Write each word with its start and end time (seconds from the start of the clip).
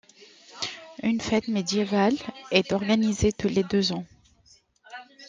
Une 1.03 1.21
fête 1.21 1.47
médiévale 1.47 2.15
est 2.49 2.71
organisée 2.73 3.31
tous 3.31 3.49
les 3.49 3.61
deux 3.63 3.91
ans. 3.91 4.03